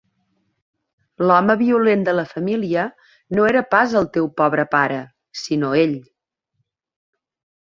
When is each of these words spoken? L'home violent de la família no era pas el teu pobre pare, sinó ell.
L'home 1.31 1.55
violent 1.59 2.05
de 2.07 2.15
la 2.19 2.23
família 2.31 2.85
no 3.39 3.45
era 3.51 3.63
pas 3.75 3.93
el 4.01 4.09
teu 4.17 4.31
pobre 4.43 4.67
pare, 4.73 4.99
sinó 5.45 5.71
ell. 5.85 5.97